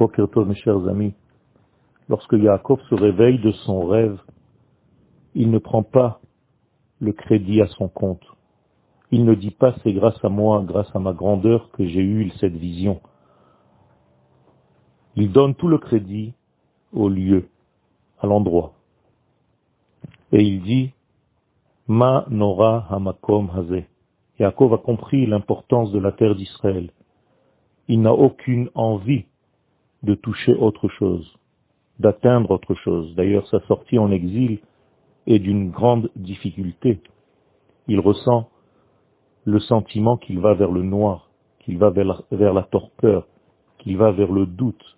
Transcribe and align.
Mes 0.00 0.54
chers 0.54 0.86
amis, 0.86 1.12
lorsque 2.08 2.32
Yaakov 2.32 2.80
se 2.88 2.94
réveille 2.94 3.40
de 3.40 3.50
son 3.50 3.84
rêve, 3.84 4.20
il 5.34 5.50
ne 5.50 5.58
prend 5.58 5.82
pas 5.82 6.20
le 7.00 7.12
crédit 7.12 7.60
à 7.62 7.66
son 7.66 7.88
compte. 7.88 8.22
Il 9.10 9.24
ne 9.24 9.34
dit 9.34 9.50
pas 9.50 9.74
c'est 9.82 9.92
grâce 9.92 10.24
à 10.24 10.28
moi, 10.28 10.62
grâce 10.64 10.94
à 10.94 11.00
ma 11.00 11.12
grandeur 11.12 11.70
que 11.72 11.84
j'ai 11.84 12.02
eu 12.02 12.30
cette 12.38 12.54
vision. 12.54 13.00
Il 15.16 15.32
donne 15.32 15.56
tout 15.56 15.66
le 15.66 15.78
crédit 15.78 16.32
au 16.92 17.08
lieu, 17.08 17.48
à 18.20 18.28
l'endroit. 18.28 18.74
Et 20.30 20.44
il 20.44 20.62
dit, 20.62 20.92
Ma 21.88 22.24
Nora 22.30 22.86
Hamakom 22.88 23.50
Haze. 23.50 23.82
Yaakov 24.38 24.74
a 24.74 24.78
compris 24.78 25.26
l'importance 25.26 25.90
de 25.90 25.98
la 25.98 26.12
terre 26.12 26.36
d'Israël. 26.36 26.92
Il 27.88 28.00
n'a 28.02 28.12
aucune 28.12 28.70
envie 28.76 29.24
de 30.02 30.14
toucher 30.14 30.54
autre 30.54 30.88
chose, 30.88 31.38
d'atteindre 31.98 32.50
autre 32.50 32.74
chose. 32.74 33.14
D'ailleurs, 33.14 33.46
sa 33.48 33.60
sortie 33.66 33.98
en 33.98 34.10
exil 34.10 34.60
est 35.26 35.38
d'une 35.38 35.70
grande 35.70 36.10
difficulté. 36.16 37.00
Il 37.86 38.00
ressent 38.00 38.48
le 39.44 39.60
sentiment 39.60 40.16
qu'il 40.16 40.40
va 40.40 40.54
vers 40.54 40.70
le 40.70 40.82
noir, 40.82 41.30
qu'il 41.60 41.78
va 41.78 41.90
vers 41.90 42.54
la, 42.54 42.62
torpeur, 42.62 43.26
qu'il 43.78 43.96
va 43.96 44.12
vers 44.12 44.32
le 44.32 44.46
doute. 44.46 44.96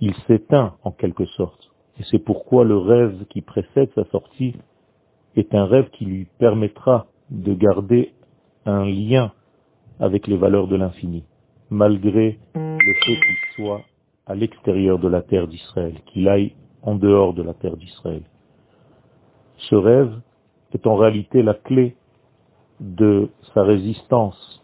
Il 0.00 0.14
s'éteint 0.26 0.76
en 0.84 0.92
quelque 0.92 1.26
sorte. 1.26 1.70
Et 1.98 2.04
c'est 2.10 2.18
pourquoi 2.18 2.64
le 2.64 2.76
rêve 2.76 3.24
qui 3.28 3.42
précède 3.42 3.90
sa 3.94 4.04
sortie 4.06 4.54
est 5.36 5.54
un 5.54 5.66
rêve 5.66 5.90
qui 5.90 6.04
lui 6.04 6.26
permettra 6.38 7.06
de 7.30 7.54
garder 7.54 8.14
un 8.64 8.84
lien 8.84 9.32
avec 10.00 10.26
les 10.26 10.36
valeurs 10.36 10.68
de 10.68 10.76
l'infini, 10.76 11.24
malgré 11.70 12.38
le 12.54 12.94
fait 12.94 13.16
qu'il 13.16 13.54
soit 13.56 13.82
à 14.26 14.34
l'extérieur 14.34 14.98
de 14.98 15.08
la 15.08 15.22
terre 15.22 15.48
d'Israël, 15.48 15.94
qu'il 16.06 16.28
aille 16.28 16.54
en 16.82 16.94
dehors 16.94 17.34
de 17.34 17.42
la 17.42 17.54
terre 17.54 17.76
d'Israël. 17.76 18.22
Ce 19.56 19.74
rêve 19.74 20.20
est 20.72 20.86
en 20.86 20.96
réalité 20.96 21.42
la 21.42 21.54
clé 21.54 21.96
de 22.80 23.28
sa 23.54 23.62
résistance, 23.62 24.62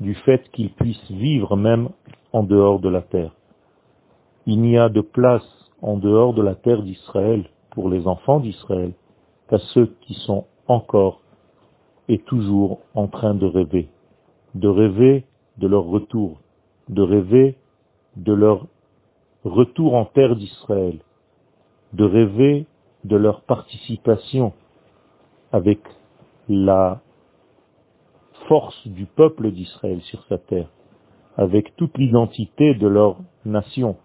du 0.00 0.14
fait 0.14 0.50
qu'il 0.50 0.72
puisse 0.72 1.10
vivre 1.10 1.56
même 1.56 1.90
en 2.32 2.42
dehors 2.42 2.80
de 2.80 2.88
la 2.88 3.02
terre. 3.02 3.34
Il 4.46 4.60
n'y 4.60 4.76
a 4.76 4.88
de 4.88 5.00
place 5.00 5.46
en 5.80 5.96
dehors 5.96 6.34
de 6.34 6.42
la 6.42 6.54
terre 6.54 6.82
d'Israël 6.82 7.44
pour 7.70 7.88
les 7.88 8.06
enfants 8.06 8.40
d'Israël 8.40 8.92
qu'à 9.48 9.58
ceux 9.58 9.94
qui 10.00 10.14
sont 10.14 10.46
encore 10.66 11.20
et 12.08 12.18
toujours 12.18 12.80
en 12.94 13.06
train 13.06 13.34
de 13.34 13.46
rêver, 13.46 13.88
de 14.54 14.68
rêver 14.68 15.24
de 15.58 15.68
leur 15.68 15.84
retour, 15.84 16.40
de 16.88 17.02
rêver 17.02 17.56
de 18.16 18.32
leur 18.32 18.66
retour 19.44 19.94
en 19.94 20.04
terre 20.04 20.36
d'Israël, 20.36 20.98
de 21.92 22.04
rêver 22.04 22.66
de 23.04 23.16
leur 23.16 23.42
participation 23.42 24.52
avec 25.52 25.80
la 26.48 27.00
force 28.48 28.86
du 28.86 29.06
peuple 29.06 29.50
d'Israël 29.50 30.00
sur 30.02 30.22
sa 30.24 30.38
terre, 30.38 30.68
avec 31.36 31.74
toute 31.76 31.96
l'identité 31.98 32.74
de 32.74 32.86
leur 32.86 33.16
nation. 33.44 33.96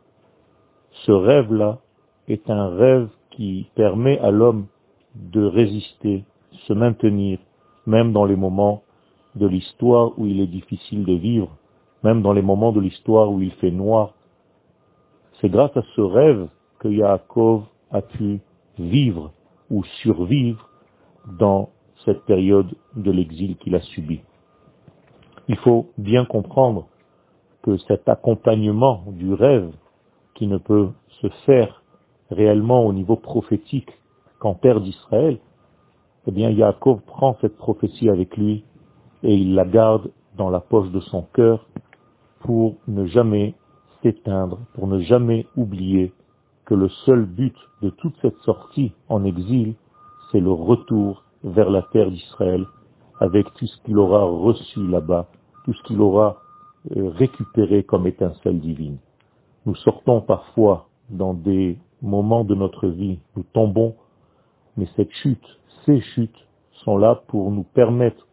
Ce 1.06 1.12
rêve-là 1.12 1.80
est 2.28 2.50
un 2.50 2.70
rêve 2.70 3.10
qui 3.32 3.70
permet 3.76 4.20
à 4.20 4.32
l'homme 4.32 4.68
de 5.16 5.44
résister, 5.44 6.24
se 6.68 6.74
maintenir, 6.74 7.40
même 7.86 8.12
dans 8.12 8.26
les 8.26 8.36
moments 8.36 8.84
de 9.36 9.48
l'histoire 9.48 10.18
où 10.18 10.26
il 10.26 10.40
est 10.40 10.48
difficile 10.48 11.06
de 11.06 11.14
vivre, 11.14 11.56
même 12.04 12.22
dans 12.22 12.34
les 12.34 12.42
moments 12.42 12.72
de 12.72 12.80
l'histoire 12.80 13.32
où 13.32 13.42
il 13.42 13.52
fait 13.54 13.72
noir. 13.72 14.14
C'est 15.40 15.50
grâce 15.50 15.76
à 15.76 15.84
ce 15.96 16.02
rêve 16.02 16.48
que 16.80 16.88
Yaakov 16.88 17.64
a 17.92 18.02
pu 18.02 18.40
vivre 18.78 19.32
ou 19.70 19.84
survivre 20.02 20.70
dans 21.40 21.70
cette 22.06 22.24
période 22.26 22.74
de 22.96 23.12
l'exil 23.12 23.58
qu'il 23.58 23.76
a 23.76 23.82
subi. 23.82 24.22
Il 25.48 25.58
faut 25.58 25.88
bien 25.98 26.26
comprendre 26.26 26.88
que 27.64 27.78
cet 27.78 28.08
accompagnement 28.08 29.04
du 29.08 29.34
rêve 29.34 29.72
qui 30.36 30.48
ne 30.48 30.58
peut 30.58 30.90
se 31.22 31.28
faire 31.46 31.84
réellement 32.30 32.86
au 32.86 32.94
niveau 32.94 33.16
prophétique 33.16 33.92
qu'en 34.40 34.54
terre 34.54 34.82
d'Israël, 34.82 35.40
eh 36.28 36.32
bien 36.32 36.50
Yaakov 36.50 37.02
prend 37.02 37.38
cette 37.42 37.58
prophétie 37.58 38.10
avec 38.10 38.36
lui 38.38 38.64
et 39.24 39.34
il 39.34 39.56
la 39.56 39.66
garde 39.66 40.12
dans 40.36 40.50
la 40.50 40.60
poche 40.60 40.92
de 40.92 41.00
son 41.00 41.24
cœur 41.34 41.67
pour 42.48 42.78
ne 42.88 43.06
jamais 43.08 43.56
s'éteindre, 44.02 44.60
pour 44.74 44.88
ne 44.88 45.02
jamais 45.02 45.46
oublier 45.58 46.14
que 46.64 46.76
le 46.76 46.88
seul 47.06 47.26
but 47.26 47.54
de 47.82 47.90
toute 47.90 48.16
cette 48.22 48.38
sortie 48.38 48.94
en 49.10 49.26
exil, 49.26 49.76
c'est 50.32 50.40
le 50.40 50.54
retour 50.54 51.26
vers 51.44 51.70
la 51.70 51.82
terre 51.92 52.10
d'Israël 52.10 52.66
avec 53.20 53.54
tout 53.56 53.68
ce 53.68 53.82
qu'il 53.84 53.98
aura 53.98 54.24
reçu 54.24 54.88
là-bas, 54.88 55.28
tout 55.66 55.74
ce 55.74 55.84
qu'il 55.84 56.00
aura 56.00 56.38
euh, 56.96 57.10
récupéré 57.10 57.84
comme 57.84 58.08
étincelle 58.08 58.62
divine. 58.62 58.98
Nous 59.66 59.76
sortons 59.76 60.22
parfois 60.22 60.88
dans 61.10 61.34
des 61.34 61.78
moments 62.02 62.46
de 62.46 62.56
notre 62.56 62.88
vie, 62.88 63.20
nous 63.36 63.44
tombons, 63.52 63.94
mais 64.78 64.88
cette 64.96 65.12
chute, 65.12 65.60
ces 65.86 66.00
chutes 66.00 66.48
sont 66.86 66.98
là 66.98 67.22
pour 67.28 67.52
nous 67.52 67.64
permettre, 67.64 68.26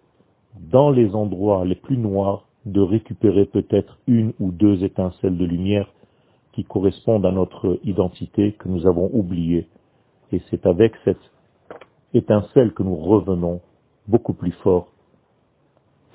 dans 0.70 0.91
les 0.91 1.12
endroits 1.16 1.64
les 1.64 1.74
plus 1.74 1.98
noirs, 1.98 2.47
de 2.66 2.80
récupérer 2.80 3.47
peut-être 3.47 3.98
une 4.06 4.32
ou 4.41 4.50
deux 4.50 4.84
étincelles 4.84 5.36
de 5.36 5.44
lumière 5.44 5.92
qui 6.52 6.64
correspondent 6.64 7.26
à 7.26 7.32
notre 7.32 7.78
identité 7.84 8.52
que 8.52 8.69
nous 8.69 8.86
avons 8.86 9.10
oubliée. 9.12 9.69
Et 10.32 10.41
c'est 10.50 10.66
avec 10.66 10.94
cette 11.04 11.30
étincelle 12.14 12.72
que 12.72 12.82
nous 12.82 12.97
revenons 12.97 13.60
beaucoup 14.06 14.34
plus 14.34 14.53
fort 14.62 14.88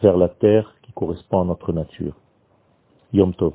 vers 0.01 0.17
la 0.17 0.29
terre 0.29 0.75
qui 0.83 0.93
correspond 0.93 1.41
à 1.41 1.45
notre 1.45 1.73
nature. 1.73 2.15
Yom 3.11 3.33
Tov. 3.33 3.53